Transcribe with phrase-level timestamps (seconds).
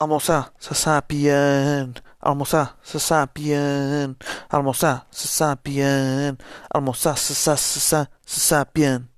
[0.00, 1.92] Almoçar, se sapien.
[2.20, 4.14] Almoçar, se sapien.
[4.48, 6.38] Almoçar, se sapien.
[6.70, 9.08] Almoçar, se sa se sa se sapien.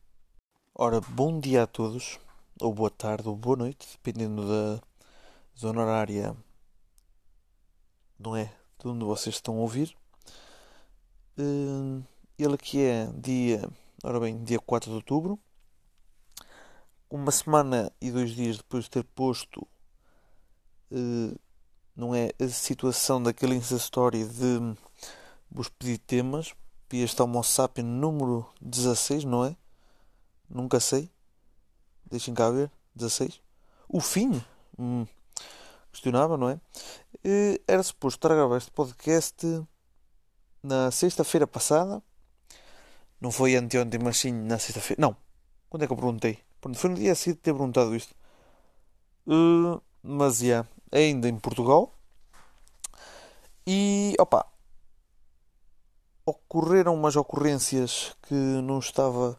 [0.74, 2.18] Ora, bom dia a todos,
[2.58, 4.80] ou boa tarde, ou boa noite, dependendo da
[5.54, 6.34] zona horária,
[8.18, 8.50] não é?
[8.78, 9.94] De onde vocês estão a ouvir.
[11.36, 12.02] Hum,
[12.38, 13.68] Ele aqui é dia,
[14.02, 15.38] ora bem, dia 4 de outubro.
[17.10, 19.69] Uma semana e dois dias depois de ter posto eh,
[21.96, 24.74] não é a situação daquele Insta Story de
[25.50, 26.54] vos pedir temas
[26.88, 29.56] para este Homo Sapien número 16, não é?
[30.48, 31.10] Nunca sei.
[32.04, 32.70] Deixem cá ver.
[32.94, 33.40] 16.
[33.88, 34.42] O fim?
[34.78, 35.06] Hum,
[35.92, 36.60] questionava, não é?
[37.24, 39.46] Eh, Era suposto estar a gravar este podcast
[40.62, 42.02] na sexta-feira passada.
[43.20, 45.00] Não foi anteontem, mas sim na sexta-feira.
[45.00, 45.16] Não.
[45.68, 46.38] Quando é que eu perguntei?
[46.74, 48.14] Foi no dia seguinte ter perguntado isto.
[49.28, 50.44] Eh, mas, já.
[50.46, 51.94] Yeah, ainda em Portugal.
[53.66, 54.46] E, opa,
[56.24, 59.38] ocorreram umas ocorrências que não estava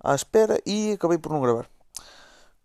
[0.00, 1.68] à espera e acabei por não gravar.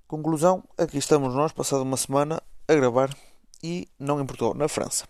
[0.08, 3.16] Conclusão, aqui estamos nós, passado uma semana, a gravar
[3.64, 5.08] e não em Portugal, na França.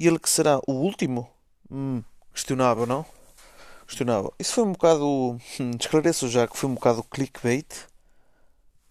[0.00, 1.28] Ele que será o último?
[1.70, 3.04] Hum, questionável, não?
[3.86, 4.32] Questionável.
[4.38, 5.04] Isso foi um bocado.
[5.60, 7.66] Hum, esclareço já que foi um bocado clickbait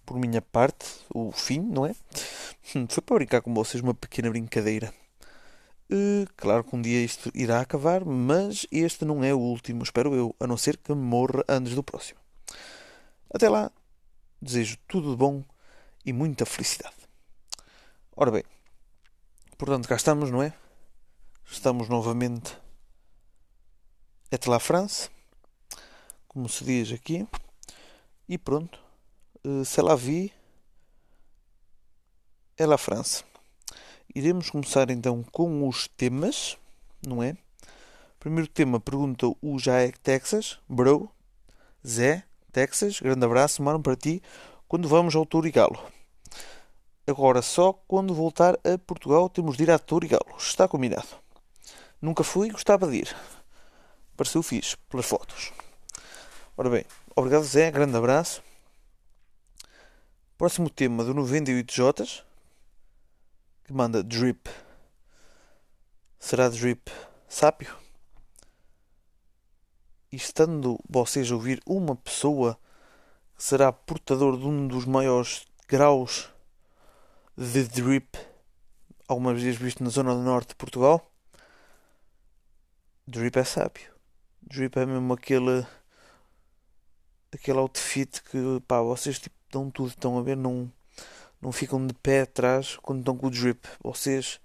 [0.06, 1.94] por minha parte, o fim, não é?
[2.76, 4.94] Hum, Foi para brincar com vocês uma pequena brincadeira.
[5.90, 10.14] Eh, claro que um dia isto irá acabar, mas este não é o último, espero
[10.14, 12.20] eu, a não ser que morra antes do próximo.
[13.34, 13.72] Até lá,
[14.42, 15.46] desejo tudo de bom
[16.06, 16.96] e muita felicidade.
[18.14, 18.44] Ora bem,
[19.58, 20.54] portanto, cá estamos, não é?
[21.50, 22.58] Estamos novamente
[24.30, 25.10] até lá France,
[26.28, 27.26] como se diz aqui,
[28.28, 28.78] e pronto,
[29.64, 30.34] se la vie
[32.58, 33.24] é la France.
[34.14, 36.58] Iremos começar então com os temas,
[37.06, 37.36] não é?
[38.20, 41.10] Primeiro tema pergunta o Jaek Texas, bro,
[41.86, 44.22] Zé, Texas, grande abraço, mano, para ti,
[44.68, 45.80] quando vamos ao Torigalo.
[47.06, 51.08] Agora, só quando voltar a Portugal temos de ir a Torigalo, está combinado.
[52.02, 53.16] Nunca fui, gostava de ir.
[54.16, 55.54] Pareceu fixe, pelas fotos.
[56.58, 56.86] Ora bem,
[57.16, 58.42] obrigado Zé, grande abraço.
[60.38, 62.24] Próximo tema do 98J,
[63.68, 64.50] que manda Drip.
[66.18, 66.90] Será Drip
[67.28, 67.76] sápio?
[70.10, 72.58] E estando vocês a ouvir uma pessoa
[73.36, 76.30] que será portador de um dos maiores graus
[77.38, 78.18] de drip
[79.06, 81.12] algumas vezes visto na zona do norte de Portugal,
[83.06, 83.94] drip é sábio.
[84.42, 85.68] Drip é mesmo aquele
[87.34, 90.72] aquele outfit que pá, vocês tipo dão tudo, estão a ver, não
[91.42, 93.68] não ficam de pé atrás quando estão com o drip.
[93.84, 94.40] Vocês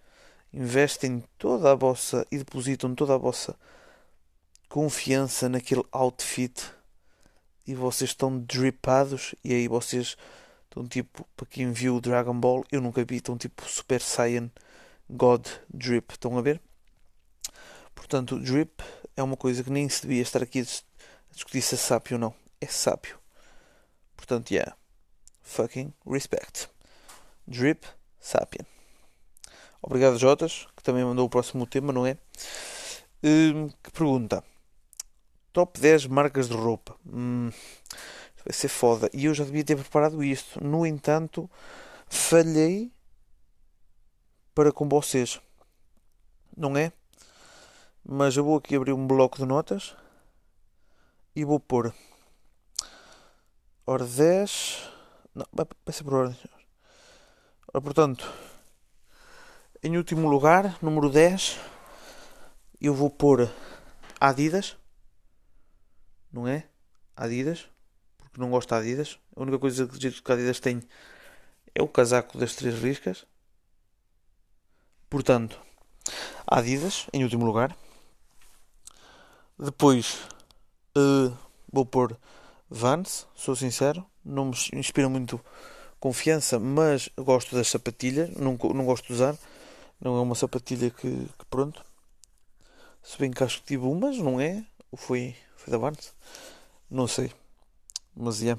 [0.53, 3.57] investem toda a vossa e depositam toda a vossa
[4.69, 6.73] confiança naquele outfit
[7.67, 10.17] e vocês estão dripados e aí vocês
[10.65, 14.51] estão tipo, para quem viu o Dragon Ball, eu nunca vi, estão tipo Super Saiyan
[15.09, 16.61] God Drip, estão a ver?
[17.95, 18.83] Portanto, drip
[19.17, 22.19] é uma coisa que nem se devia estar aqui a discutir se é sábio ou
[22.19, 22.35] não.
[22.61, 23.19] É sábio.
[24.17, 24.77] Portanto, yeah.
[25.43, 26.72] Fucking respect.
[27.47, 27.85] Drip
[28.21, 28.67] Sapien.
[29.83, 32.17] Obrigado, Jotas, que também mandou o próximo tema, não é?
[33.23, 34.45] Hum, que pergunta:
[35.53, 36.97] Top 10 marcas de roupa.
[37.07, 37.51] Hum,
[38.45, 39.11] vai ser foda.
[39.13, 40.63] E eu já devia ter preparado isto.
[40.63, 41.51] No entanto,
[42.07, 42.93] falhei
[44.55, 45.41] para com vocês.
[46.57, 46.93] Não é?
[48.05, 49.97] Mas eu vou aqui abrir um bloco de notas
[51.35, 51.95] e vou pôr.
[53.87, 54.91] Ora 10.
[55.35, 56.39] Não, vai vai ser por ordem.
[57.75, 58.31] Ora, portanto,
[59.83, 61.59] em último lugar, número 10,
[62.79, 63.51] eu vou pôr
[64.21, 64.77] Adidas.
[66.31, 66.67] Não é?
[67.17, 67.67] Adidas.
[68.19, 69.19] Porque não gosto de Adidas.
[69.35, 70.83] A única coisa que Adidas tem
[71.75, 73.25] é o casaco das três riscas.
[75.09, 75.59] Portanto,
[76.47, 77.75] Adidas, em último lugar.
[79.59, 80.29] Depois
[80.95, 81.33] eh,
[81.73, 82.19] vou pôr
[82.69, 84.05] Vans, sou sincero.
[84.23, 85.41] Não me inspira muito
[86.03, 88.29] confiança, mas gosto das sapatilhas.
[88.31, 89.39] Não, não gosto de usar.
[90.01, 91.09] Não é uma sapatilha que,
[91.39, 91.85] que pronto.
[93.05, 94.67] Se bem que acho que tive umas, não é?
[94.91, 96.13] Ou foi, foi da Vans?
[96.91, 97.33] Não sei.
[98.17, 98.59] Mas é.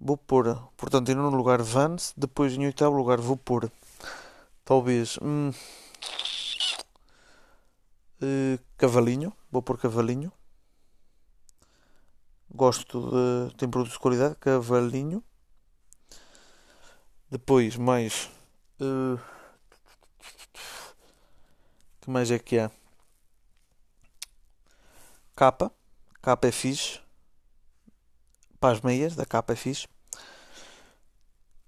[0.00, 2.12] Vou pôr, portanto, em nono lugar Vans.
[2.16, 3.70] Depois, em oitavo lugar, vou pôr
[4.64, 5.52] talvez hum,
[8.20, 9.32] eh, Cavalinho.
[9.52, 10.32] Vou pôr Cavalinho.
[12.52, 13.54] Gosto de.
[13.56, 14.34] Tem produtos de qualidade.
[14.40, 15.22] Cavalinho.
[17.34, 18.30] Depois, mais
[18.80, 19.18] Uh,
[22.00, 22.70] que mais é que há?
[25.34, 25.72] Capa.
[26.22, 27.00] Capa é fixe.
[28.60, 29.86] Para as meias da capa é fixe.
[29.86, 29.88] O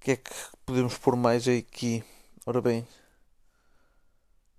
[0.00, 0.30] que é que
[0.64, 2.04] podemos pôr mais aqui?
[2.46, 2.86] Ora bem.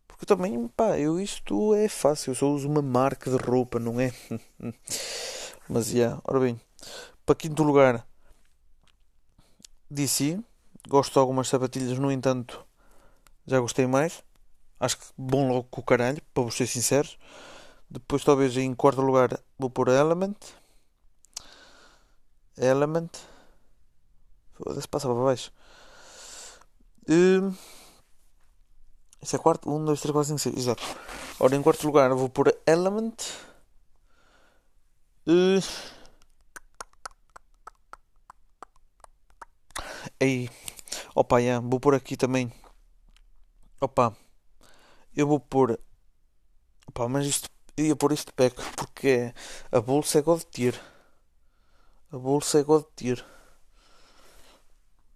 [0.10, 2.32] Porque também, pá, eu isto é fácil.
[2.32, 4.12] Eu só uso uma marca de roupa, não é?
[5.70, 5.98] Mas, já.
[5.98, 6.22] Yeah.
[6.26, 6.60] Ora bem.
[7.26, 8.06] Para quinto lugar,
[9.90, 10.44] DC.
[10.86, 12.66] Gosto de algumas sapatilhas, no entanto,
[13.46, 14.24] já gostei mais.
[14.80, 17.18] Acho que bom logo com o caralho, para vos ser sinceros.
[17.90, 20.36] Depois, talvez em quarto lugar, vou pôr Element.
[22.58, 23.10] Element.
[24.54, 25.52] Foda-se, passa para baixo.
[27.10, 27.54] Um,
[29.22, 29.70] isso é quarto.
[29.70, 30.58] 1, 2, 3, 4, 5, 6.
[30.58, 30.84] Exato.
[31.40, 33.16] Ora, em quarto lugar, vou pôr Element.
[35.26, 35.62] Uh,
[40.20, 40.50] Aí,
[41.20, 42.52] opa, yeah, vou pôr aqui também.
[43.82, 44.16] Opa,
[45.16, 45.80] eu vou pôr.
[46.88, 47.50] Opa, mas isto.
[47.76, 49.34] Eu ia pôr isto de peco porque
[49.72, 50.80] a bolsa é God tier.
[52.12, 53.24] A bolsa é God tier.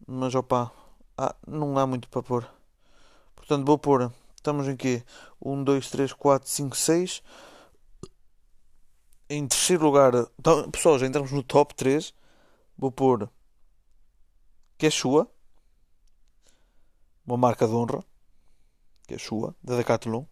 [0.08, 0.72] Mas opa,
[1.18, 2.48] ah, não há muito para pôr.
[3.36, 4.12] Portanto, vou pôr.
[4.36, 5.04] Estamos em quê?
[5.40, 7.24] 1, 2, 3, 4, 5, 6.
[9.30, 12.14] Em terceiro lugar, então, pessoal, já entramos no top 3.
[12.78, 13.30] Vou pôr
[14.78, 15.30] Quechua,
[17.26, 18.04] uma marca de honra,
[19.08, 20.26] Quechua, da Decathlon,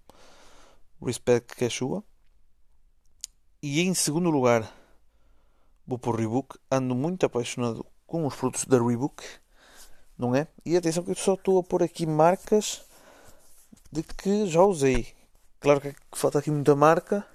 [1.02, 2.04] Respect Quechua.
[3.62, 4.72] E em segundo lugar,
[5.86, 6.58] vou por Reebok.
[6.72, 9.24] Ando muito apaixonado com os produtos da Reebok,
[10.18, 10.48] não é?
[10.66, 12.82] E atenção que eu só estou a pôr aqui marcas
[13.92, 15.14] de que já usei.
[15.60, 17.26] Claro que falta aqui muita marca,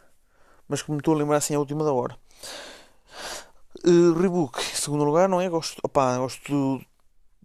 [0.66, 2.18] mas que me estou a lembrar assim à última da hora.
[3.86, 5.48] Uh, Reebok, em segundo lugar, não é?
[5.48, 6.80] Gosto, opa, gosto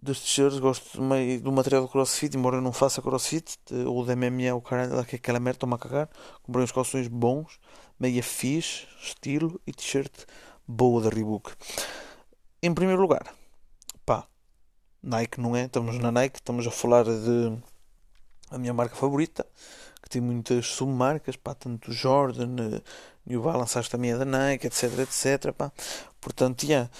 [0.02, 4.16] dos t-shirts, gosto meio do material do crossfit, embora eu não faça crossfit, ou da
[4.16, 6.08] MMA, o caralho, que é aquela merda, toma a cagar.
[6.42, 7.58] Comprei uns calções bons,
[7.98, 10.12] meia fixe, estilo e t-shirt
[10.66, 11.52] boa da Reebok.
[12.62, 13.34] Em primeiro lugar,
[14.06, 14.26] pá,
[15.02, 15.64] Nike não é?
[15.64, 17.58] Estamos na Nike, estamos a falar de
[18.50, 19.46] a minha marca favorita,
[20.02, 22.80] que tem muitas submarcas, pá, tanto Jordan,
[23.26, 25.70] New Balance, acho também é da Nike, etc, etc, pá.
[26.20, 26.90] Portanto, yeah,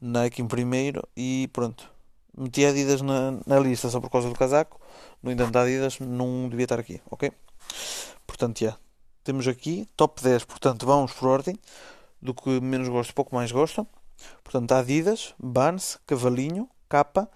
[0.00, 1.97] Nike em primeiro e pronto
[2.38, 4.80] meti a Adidas na, na lista só por causa do casaco.
[5.22, 7.32] No entanto, a Adidas não devia estar aqui, ok?
[8.26, 8.76] Portanto, já.
[9.24, 10.44] Temos aqui top 10.
[10.44, 11.58] Portanto, vamos por ordem
[12.22, 13.86] do que menos gosto, pouco mais gosto.
[14.42, 17.28] Portanto, Adidas, Vans, Cavalinho, Kappa,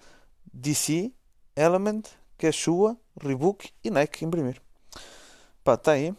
[0.53, 1.11] DC,
[1.55, 2.03] Element,
[2.37, 4.61] Quechua, Reebok e Nike em primeiro.
[5.63, 6.13] Pá, tá aí.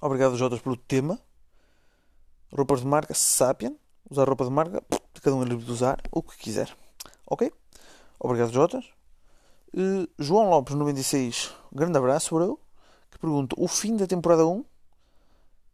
[0.00, 1.18] Obrigado, Jotas, pelo tema.
[2.52, 3.76] Roupas de marca, Sapien.
[4.08, 4.82] Usar roupa de marca,
[5.22, 6.74] cada um é livre de usar o que quiser.
[7.26, 7.52] Ok?
[8.20, 8.84] Obrigado, Jotas.
[9.74, 12.60] Uh, João Lopes, 96, grande abraço, bro.
[13.10, 14.58] Que pergunta: o fim da temporada 1?
[14.58, 14.66] Uh,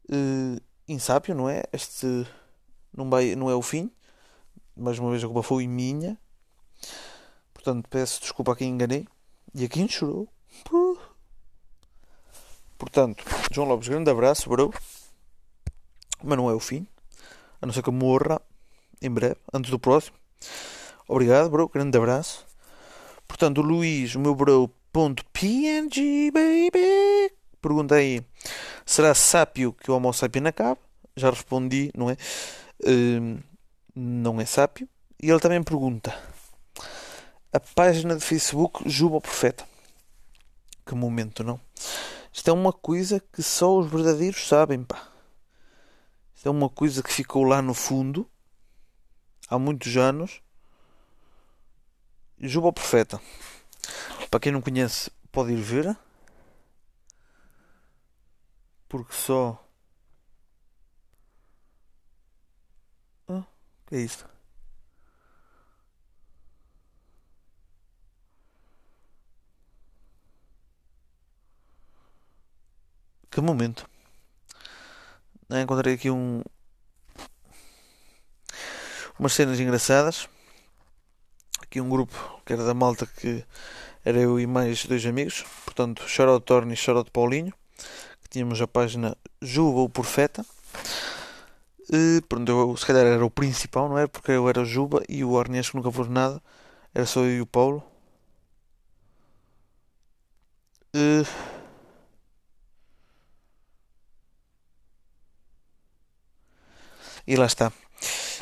[0.08, 1.64] eh, insápio, não é?
[1.72, 2.24] Este
[2.96, 3.90] não, vai, não é o fim.
[4.76, 6.16] Mais uma vez a culpa foi minha.
[7.52, 9.08] Portanto, peço desculpa a quem enganei
[9.52, 10.28] e a quem chorou.
[12.78, 14.72] Portanto, João Lopes, grande abraço, bro.
[16.22, 16.86] Mas não é o fim.
[17.60, 18.40] A não ser que morra
[19.02, 20.16] em breve, antes do próximo.
[21.08, 21.68] Obrigado, bro.
[21.68, 22.44] Grande abraço.
[23.28, 25.24] Portanto, o Luís, o meu bro, ponto
[26.32, 27.32] baby.
[27.60, 28.24] Perguntei,
[28.84, 30.80] será sápio que o Homo sapien acabe?
[31.16, 32.16] Já respondi, não é?
[32.82, 33.42] Uh,
[33.94, 34.88] não é sápio.
[35.22, 36.14] E ele também pergunta,
[37.52, 39.66] a página de Facebook Juba o Profeta.
[40.84, 41.60] Que momento, não?
[42.32, 45.08] Isto é uma coisa que só os verdadeiros sabem, pá.
[46.34, 48.28] Isto é uma coisa que ficou lá no fundo
[49.48, 50.42] há muitos anos
[52.38, 53.20] Juba o Profeta.
[54.30, 55.96] Para quem não conhece, pode ir ver.
[58.88, 59.62] Porque só.
[63.28, 63.44] Ah,
[63.86, 64.28] que é isto?
[73.30, 73.88] Que momento.
[75.50, 76.42] Encontrei aqui um.
[79.18, 80.28] Umas cenas engraçadas
[81.76, 83.44] aqui um grupo que era da malta que
[84.04, 87.52] era eu e mais dois amigos, portanto, Shoutout Torni e Shoutout Paulinho,
[88.22, 90.44] que tínhamos a página Juba o Profeta.
[91.92, 94.06] E, pronto, eu, se calhar era o principal, não é?
[94.06, 96.42] Porque eu era o Juba e o Arnes que nunca pôs nada,
[96.94, 97.82] era só eu e o Paulo.
[100.94, 101.24] E...
[107.26, 107.72] e lá está.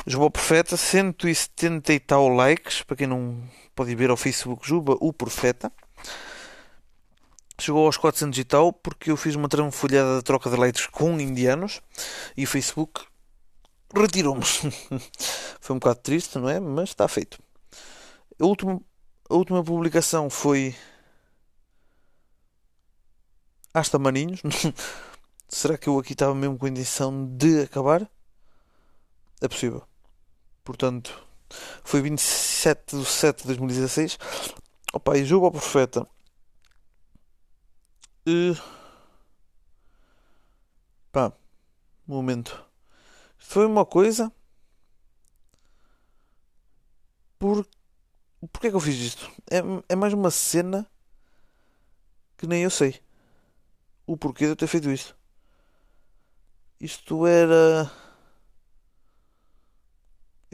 [0.07, 3.41] O Profeta, 170 e tal likes, para quem não
[3.75, 5.71] pode ver ao Facebook Juba o Profeta.
[7.59, 11.19] chegou aos 400 e tal porque eu fiz uma tramfolhada de troca de leitos com
[11.19, 11.81] indianos
[12.37, 13.03] e o Facebook
[13.95, 14.45] retirou-me.
[15.59, 16.59] foi um bocado triste, não é?
[16.59, 17.41] Mas está feito.
[18.39, 18.79] A última,
[19.27, 20.75] a última publicação foi.
[23.73, 24.41] Hasta Maninhos.
[25.49, 28.07] Será que eu aqui estava mesmo com a intenção de acabar?
[29.41, 29.83] É possível.
[30.65, 31.23] Portanto,
[31.83, 34.17] foi 27 de 7 de 2016.
[34.93, 36.07] Opa, e jogo ao profeta.
[38.27, 38.59] Uh,
[41.11, 41.31] pá,
[42.07, 42.65] momento.
[43.37, 44.31] Foi uma coisa.
[47.37, 47.65] Por...
[48.51, 49.31] Porquê é que eu fiz isto?
[49.49, 50.89] É, é mais uma cena
[52.37, 52.99] que nem eu sei.
[54.07, 55.15] O porquê de eu ter feito isto.
[56.79, 57.91] Isto era.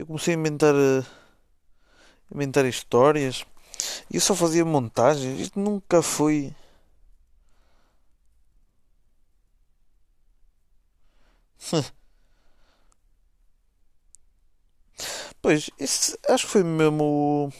[0.02, 0.74] Eu comecei a inventar.
[0.74, 1.04] A
[2.34, 3.46] inventar histórias.
[4.10, 5.40] E eu só fazia montagens.
[5.40, 6.54] Isto nunca foi.
[15.40, 17.50] Pois, esse, acho que foi mesmo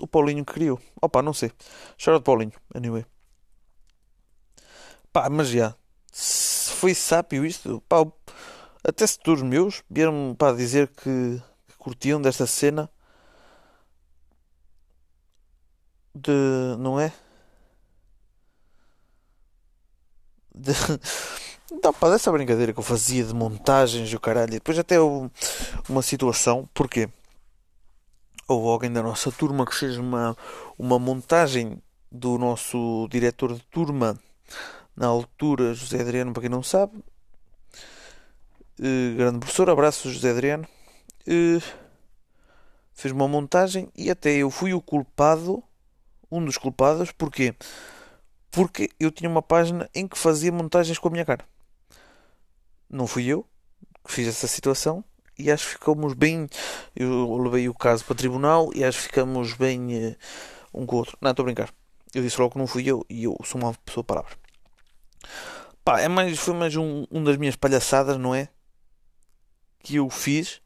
[0.00, 0.80] o, o Paulinho que criou.
[1.00, 1.50] Opa, não sei.
[2.02, 3.04] Chora de Paulinho, anyway.
[5.12, 5.74] Pá, mas já.
[6.80, 7.82] Foi sábio isto.
[7.88, 8.04] Pá,
[8.84, 12.90] até setores meus vieram para dizer que, que curtiam desta cena.
[16.14, 16.30] De.
[16.78, 17.12] Não é?
[20.54, 20.72] De.
[21.72, 25.00] Então, pá, dessa brincadeira que eu fazia de montagens e o caralho, e depois até
[25.00, 25.30] houve
[25.88, 27.08] uma situação, porque
[28.46, 30.36] houve alguém da nossa turma que fez uma,
[30.78, 34.16] uma montagem do nosso diretor de turma,
[34.96, 37.02] na altura, José Adriano, para quem não sabe,
[38.80, 40.66] uh, grande professor, abraço José Adriano,
[41.26, 41.62] uh,
[42.92, 45.62] fez uma montagem e até eu fui o culpado,
[46.30, 47.54] um dos culpados, porquê?
[48.50, 51.44] Porque eu tinha uma página em que fazia montagens com a minha cara
[52.94, 53.44] não fui eu
[54.04, 55.04] que fiz essa situação
[55.38, 56.48] e acho que ficamos bem.
[56.94, 60.16] Eu levei o caso para o tribunal e acho que ficamos bem uh,
[60.72, 61.18] um com o outro.
[61.20, 61.70] Não, estou a brincar.
[62.14, 64.32] Eu disse logo que não fui eu e eu sou uma pessoa palavra.
[65.84, 68.48] Pá, é mais, foi mais um, um das minhas palhaçadas, não é?
[69.84, 70.60] Que eu fiz.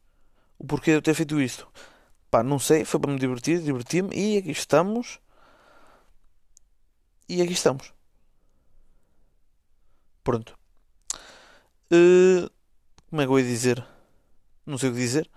[0.59, 1.69] O porquê de eu ter feito isto.
[2.31, 5.21] Pá, não sei, foi para me divertir, diverti-me e aqui estamos.
[7.29, 7.93] E aqui estamos.
[10.25, 10.59] Pronto.
[11.93, 12.51] Uh,
[13.09, 13.87] como é que eu ia dizer?
[14.67, 15.31] Não sei o que dizer.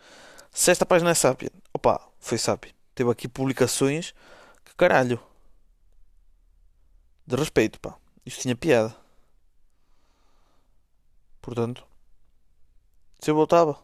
[0.52, 2.74] Se esta página é sábia, opa, foi sábia.
[2.94, 4.14] Teve aqui publicações
[4.66, 5.20] que caralho.
[7.26, 7.98] De respeito, pá.
[8.26, 8.96] Isto tinha piada.
[11.42, 11.86] Portanto,
[13.22, 13.78] se eu voltava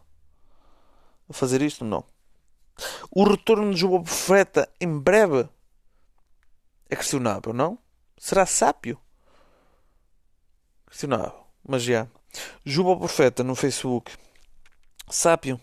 [1.28, 2.04] a fazer isto, não.
[3.10, 5.48] O retorno de Juba Profeta em breve
[6.90, 7.78] é questionável, não?
[8.16, 9.00] Será sábio?
[10.88, 11.46] Questionável.
[11.66, 12.08] Mas já.
[12.64, 14.12] Juba Profeta no Facebook.
[15.08, 15.60] Sápio.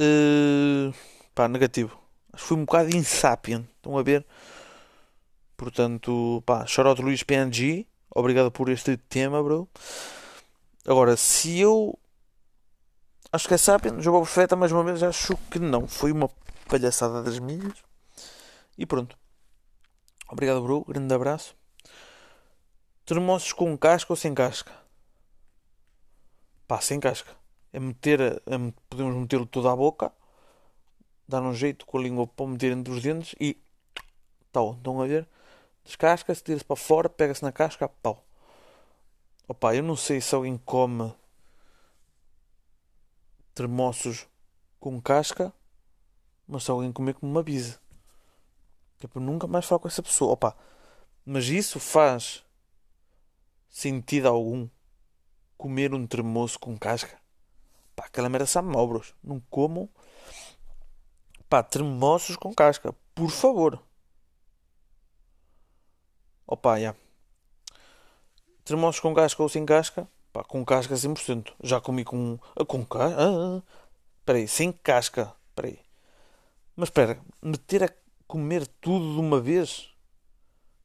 [0.00, 0.92] Uh,
[1.34, 1.98] pá, negativo.
[2.32, 3.66] Acho que foi um bocado insapient.
[3.76, 4.26] Estão a ver?
[5.56, 7.86] Portanto, pá, Shoutout Luís PNG.
[8.14, 9.68] Obrigado por este tema, bro.
[10.86, 11.98] Agora, se eu
[13.32, 15.88] acho que é Sapien, Juba Profeta, mais uma vez acho que não.
[15.88, 16.30] Foi uma
[16.68, 17.82] palhaçada das milhas.
[18.78, 19.18] E pronto.
[20.28, 20.84] Obrigado, bro.
[20.84, 21.56] Grande abraço.
[23.04, 24.72] Termossos com casca ou sem casca?
[26.68, 27.32] Pá, sem casca.
[27.72, 30.12] É meter, é, podemos metê-lo todo à boca,
[31.26, 33.56] dar um jeito com a língua para meter entre os dentes e
[34.52, 34.74] tal.
[34.74, 35.28] Estão a ver?
[35.84, 38.25] Descasca-se, tira-se para fora, pega-se na casca, pau.
[39.48, 41.14] Opa, eu não sei se alguém come
[43.54, 44.26] termossos
[44.80, 45.52] com casca,
[46.48, 47.44] mas se alguém comer como uma
[49.02, 50.32] é para nunca mais falar com essa pessoa.
[50.32, 50.56] Opa,
[51.24, 52.44] mas isso faz
[53.68, 54.68] sentido algum
[55.56, 57.20] comer um tremoço com casca.
[57.94, 59.14] Pá, aquela merda sabe mal, bros.
[59.22, 59.88] Não comam,
[61.48, 62.92] pá, tremoços com casca.
[63.14, 63.82] Por favor.
[66.46, 66.94] Opa, já.
[68.66, 70.06] Tremoços com casca ou sem casca?
[70.30, 71.54] Pá, com casca 100%.
[71.62, 72.38] Já comi com...
[72.54, 73.16] Ah, com casca?
[73.18, 73.62] Ah,
[74.20, 75.34] espera aí, sem casca.
[75.48, 75.78] Espera aí.
[76.76, 77.88] Mas espera, meter a
[78.26, 79.88] comer tudo de uma vez?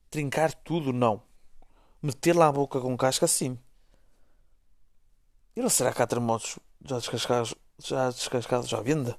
[0.09, 0.93] Trincar tudo?
[0.93, 1.21] Não
[2.01, 3.57] meter lá a boca com casca assim.
[5.55, 9.17] E não será que há terremotos já descascados, já descascados à venda?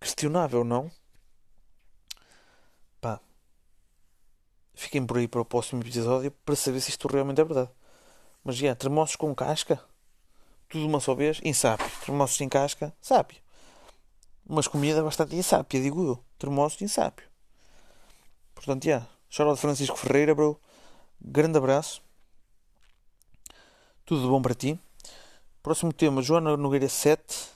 [0.00, 0.90] Questionável, não?
[4.76, 7.70] Fiquem por aí para o próximo episódio para saber se isto realmente é verdade.
[8.44, 9.82] Mas já, termossos com casca?
[10.68, 11.40] Tudo uma só vez?
[11.42, 11.90] Insápio.
[12.04, 12.94] Termossos sem casca?
[13.00, 13.40] Sápio.
[14.46, 16.24] Mas comida bastante insápia, digo eu.
[16.38, 17.26] Termossos insápio.
[18.54, 18.90] Portanto, já.
[18.90, 19.08] Yeah.
[19.30, 20.60] Shout Francisco Ferreira, bro.
[21.20, 22.02] Grande abraço.
[24.04, 24.78] Tudo de bom para ti.
[25.62, 27.48] Próximo tema, Joana Nogueira 7.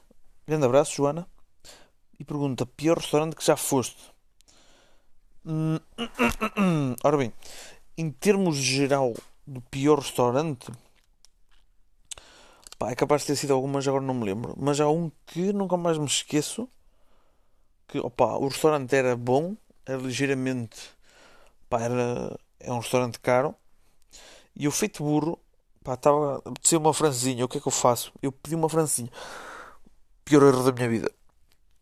[0.48, 1.28] Grande abraço, Joana.
[2.18, 4.10] E pergunta: pior restaurante que já foste?
[5.44, 5.78] Hum,
[7.02, 7.32] ora bem,
[7.96, 9.14] em termos geral
[9.46, 10.70] do pior restaurante,
[12.78, 14.54] pá, é capaz de ter sido algumas, agora não me lembro.
[14.58, 16.68] Mas há um que nunca mais me esqueço.
[17.88, 20.78] Que, opa, o restaurante era bom, era ligeiramente,
[21.68, 23.54] pá, era, é um restaurante caro.
[24.54, 25.38] E o feito burro
[25.82, 27.44] Pá, estava a apetecer uma francesinha.
[27.44, 28.12] O que é que eu faço?
[28.22, 29.10] Eu pedi uma francesinha.
[30.24, 31.10] Pior erro da minha vida.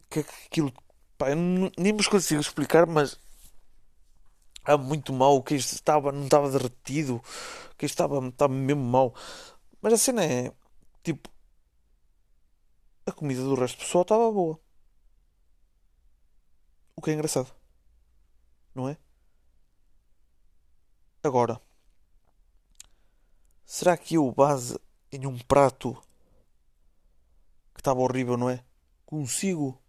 [0.06, 0.72] O que é que aquilo.
[1.16, 3.18] Pá, nem vos consigo explicar, mas.
[4.68, 5.34] É muito mal.
[5.34, 7.16] O que isto estava, não estava derretido.
[7.72, 9.14] O que isto estava, estava mesmo mal.
[9.80, 10.52] Mas a cena é.
[11.02, 11.30] Tipo.
[13.06, 14.60] A comida do resto do pessoal estava boa.
[16.94, 17.50] O que é engraçado.
[18.74, 18.98] Não é?
[21.22, 21.58] Agora.
[23.64, 24.78] Será que eu, base
[25.10, 25.94] em um prato
[27.72, 28.62] que estava horrível, não é?
[29.06, 29.82] Consigo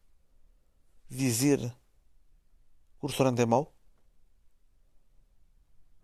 [1.09, 3.73] dizer que o restaurante é mau?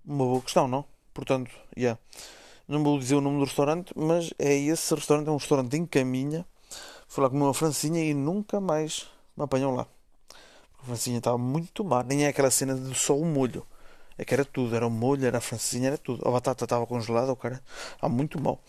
[0.06, 0.86] Uma boa questão, não?
[1.14, 1.52] Portanto.
[1.76, 2.00] Yeah.
[2.68, 5.86] Não vou dizer o nome do restaurante, mas é esse restaurante, é um restaurante em
[5.86, 6.46] caminha.
[7.08, 9.88] Fui lá comer uma francinha e nunca mais me apanham lá.
[10.80, 12.04] A francinha estava muito má.
[12.04, 13.66] Nem é aquela cena de só o molho.
[14.18, 16.28] É que era tudo, era o molho, era a francesinha, era tudo.
[16.28, 17.62] A batata estava congelada, o cara.
[18.02, 18.60] Ah, muito mal.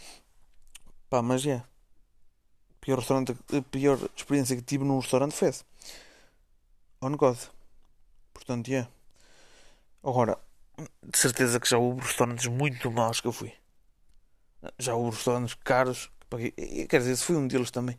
[1.09, 1.63] Pá, mas é.
[2.81, 5.65] Pior restaurante, a pior experiência que tive num restaurante esse.
[7.01, 7.39] On God.
[8.33, 8.87] Portanto, é.
[10.03, 10.39] Agora,
[10.79, 13.53] de certeza que já houve restaurantes muito maus que eu fui.
[14.79, 16.51] Já houve restaurantes caros que paguei.
[16.87, 17.99] Quer dizer, foi um deles também.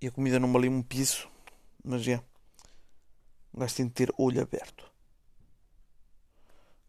[0.00, 1.28] E a comida não valia um piso.
[1.84, 2.22] Mas é.
[3.54, 4.90] Um gajo tem de ter olho aberto.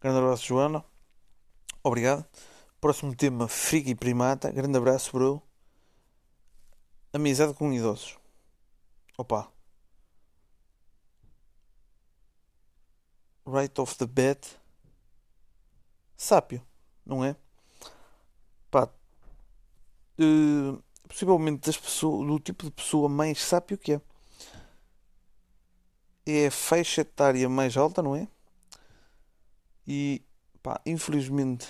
[0.00, 0.84] Grande abraço, Joana.
[1.82, 2.24] Obrigado.
[2.80, 4.50] Próximo tema: Friga e Primata.
[4.50, 5.42] Grande abraço, bro.
[7.12, 8.18] Amizade com idosos.
[9.16, 9.53] Opa.
[13.46, 14.46] Right off the bat.
[16.16, 16.62] Sápio,
[17.04, 17.36] não é?
[18.70, 18.88] Pá.
[20.18, 24.00] Uh, possivelmente das pessoas, do tipo de pessoa mais sápio que é.
[26.26, 28.26] É a faixa etária mais alta, não é?
[29.86, 30.22] E
[30.62, 31.68] pá, infelizmente.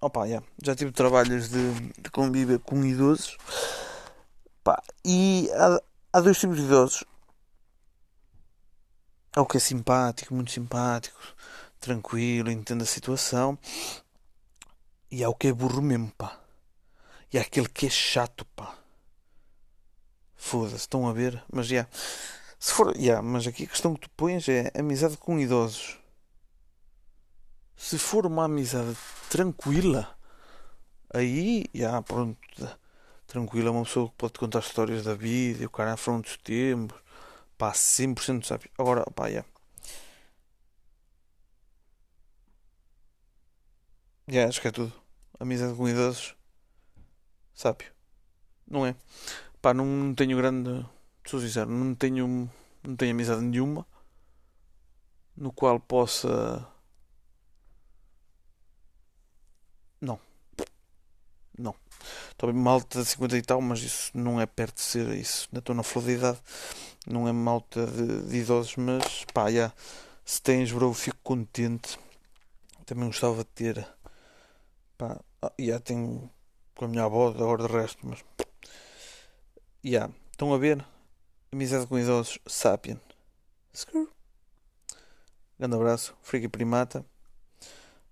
[0.00, 3.36] Opa, yeah, já tive trabalhos de, de convívio com idosos.
[4.64, 5.80] Pá, e há,
[6.12, 7.04] há dois tipos de idosos.
[9.34, 11.18] Há o que é simpático, muito simpático,
[11.80, 13.58] tranquilo, entende a situação.
[15.10, 16.38] E há o que é burro mesmo, pá.
[17.32, 18.76] E há aquele que é chato, pá.
[20.36, 21.42] Foda-se, estão a ver?
[21.50, 21.74] Mas já.
[21.74, 21.90] Yeah.
[22.58, 25.98] Se for, yeah, mas aqui a questão que tu pões é amizade com idosos.
[27.76, 28.96] Se for uma amizade
[29.28, 30.16] tranquila,
[31.12, 32.38] aí, yeah, pronto,
[33.26, 36.36] tranquila, é uma pessoa que pode contar histórias da vida, e o cara foram dos
[36.36, 36.96] tempos,
[37.58, 38.70] pá, 100% sabe.
[38.78, 39.48] Agora, pá, yeah.
[44.28, 44.92] Yeah, acho que é tudo.
[45.38, 46.34] Amizade com idosos,
[47.54, 47.92] sábio.
[48.66, 48.94] Não é?
[49.60, 50.84] Pá, não, não tenho grande
[51.26, 52.50] sou sincero, não tenho,
[52.82, 53.86] não tenho amizade nenhuma
[55.36, 56.66] no qual possa.
[60.00, 60.18] Não.
[62.32, 65.48] Estou bem malta de 50 e tal, mas isso não é perto de ser isso.
[65.50, 66.38] Ainda estou na flor de idade.
[67.06, 69.72] Não é malta de, de idosos, mas pá, já.
[70.24, 71.98] Se tens, bro, fico contente.
[72.86, 73.86] Também gostava de ter.
[74.98, 75.20] Pá,
[75.58, 76.30] já tenho
[76.74, 78.24] com a minha avó, agora de resto, mas.
[79.84, 80.10] Já.
[80.32, 80.84] Estão a ver?
[81.52, 83.00] Amizade com idosos, Sapien.
[83.72, 84.08] Skrr.
[85.58, 87.04] Grande abraço, Freaky Primata.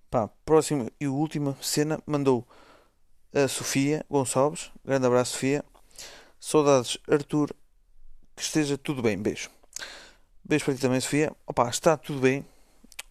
[0.09, 2.47] Pá, próxima e última cena mandou
[3.33, 4.71] a Sofia Gonçalves.
[4.83, 5.63] Grande abraço, Sofia.
[6.39, 7.53] Saudades, Arthur.
[8.35, 9.17] Que esteja tudo bem.
[9.17, 9.49] Beijo.
[10.43, 11.31] Beijo para ti também, Sofia.
[11.45, 12.45] Opa, está tudo bem.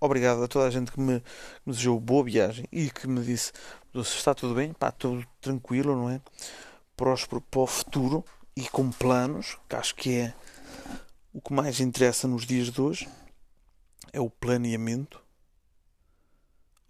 [0.00, 1.26] Obrigado a toda a gente que me, que
[1.66, 3.52] me desejou boa viagem e que me disse
[3.92, 4.72] se está tudo bem.
[4.72, 6.20] Pá, tudo tranquilo, não é?
[6.96, 8.24] Próspero para o futuro
[8.56, 10.34] e com planos, que acho que é
[11.32, 13.08] o que mais interessa nos dias de hoje,
[14.12, 15.22] é o planeamento.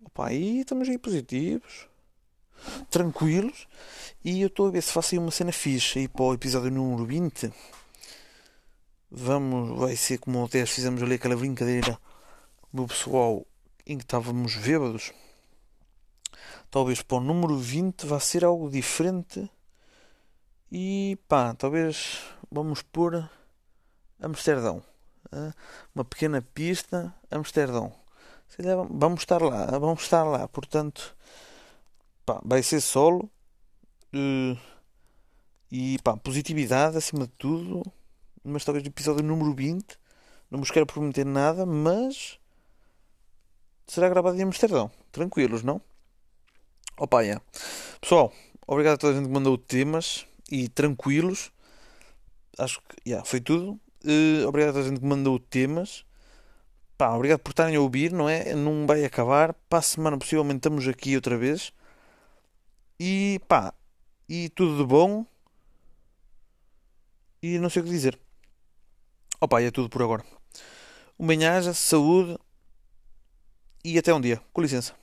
[0.05, 1.90] Opa, e estamos aí positivos,
[2.91, 3.67] tranquilos,
[4.25, 6.71] e eu estou a ver se faço aí uma cena fixe aí para o episódio
[6.71, 7.53] número 20.
[9.11, 11.99] Vamos, vai ser como 10 fizemos ali aquela brincadeira
[12.71, 13.47] com o pessoal
[13.87, 15.13] em que estávamos bêbados.
[16.71, 19.51] Talvez para o número 20 vá ser algo diferente
[20.71, 22.21] e pá, talvez
[22.51, 23.29] vamos pôr
[24.21, 24.83] Amsterdão.
[25.95, 27.93] uma pequena pista, Amsterdão.
[28.49, 30.47] Se calhar vamos estar lá, vamos estar lá.
[30.47, 31.17] Portanto,
[32.31, 33.29] pá, vai ser solo.
[34.15, 34.57] Uh,
[35.71, 37.83] e pá, positividade acima de tudo.
[38.45, 39.99] Mas talvez no episódio número 20.
[40.51, 42.39] Não vos quero prometer nada, mas
[43.87, 44.91] será gravado em Amsterdão.
[45.13, 45.81] Tranquilos, não?
[46.99, 47.43] Opa, yeah.
[48.01, 48.33] Pessoal,
[48.67, 51.53] obrigado a toda a gente que mandou temas e tranquilos.
[52.59, 53.81] Acho que yeah, foi tudo.
[54.05, 56.05] Uh, obrigado a toda a gente que mandou temas.
[56.99, 58.55] Pá, obrigado por estarem a ouvir, não é?
[58.55, 59.55] Não vai acabar.
[59.69, 61.73] Para a semana possivelmente estamos aqui outra vez.
[63.03, 63.73] E pá,
[64.29, 65.25] e tudo de bom.
[67.43, 68.21] E não sei o que dizer.
[69.41, 70.23] Opa, é tudo por agora.
[71.19, 72.39] Um bem-aja, saúde
[73.83, 74.39] e até um dia.
[74.53, 75.00] Com licença.